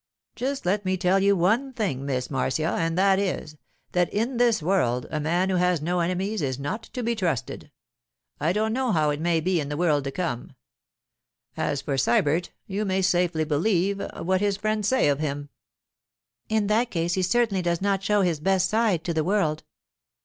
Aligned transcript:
'Just 0.35 0.65
let 0.65 0.83
me 0.83 0.97
tell 0.97 1.19
you 1.19 1.35
one 1.37 1.73
thing, 1.73 2.03
Miss 2.07 2.31
Marcia, 2.31 2.69
and 2.69 2.97
that 2.97 3.19
is, 3.19 3.55
that 3.91 4.11
in 4.11 4.37
this 4.37 4.59
world 4.63 5.05
a 5.11 5.19
man 5.19 5.47
who 5.51 5.57
has 5.57 5.79
no 5.79 5.99
enemies 5.99 6.41
is 6.41 6.57
not 6.57 6.81
to 6.81 7.03
be 7.03 7.13
trusted—I 7.15 8.51
don't 8.51 8.73
know 8.73 8.91
how 8.91 9.11
it 9.11 9.21
may 9.21 9.39
be 9.39 9.59
in 9.59 9.69
the 9.69 9.77
world 9.77 10.03
to 10.05 10.11
come. 10.11 10.53
At 11.55 11.83
for 11.83 11.97
Sybert, 11.99 12.49
you 12.65 12.83
may 12.83 13.03
safely 13.03 13.43
believe 13.43 14.01
what 14.17 14.41
his 14.41 14.57
friends 14.57 14.87
say 14.87 15.07
of 15.07 15.19
him.' 15.19 15.49
'In 16.49 16.65
that 16.65 16.89
case 16.89 17.13
he 17.13 17.21
certainly 17.21 17.61
does 17.61 17.79
not 17.79 18.01
show 18.01 18.23
his 18.23 18.39
best 18.39 18.71
side 18.71 19.03
to 19.03 19.13
the 19.13 19.23
world. 19.23 19.63